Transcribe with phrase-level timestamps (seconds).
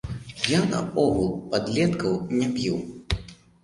[0.53, 2.85] Я наогул падлеткаў не б'ю.